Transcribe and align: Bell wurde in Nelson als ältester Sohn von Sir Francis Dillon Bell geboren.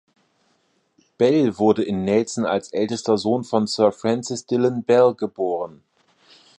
Bell 1.19 1.59
wurde 1.59 1.83
in 1.83 2.03
Nelson 2.05 2.43
als 2.43 2.73
ältester 2.73 3.19
Sohn 3.19 3.43
von 3.43 3.67
Sir 3.67 3.91
Francis 3.91 4.47
Dillon 4.47 4.81
Bell 4.83 5.13
geboren. 5.13 5.83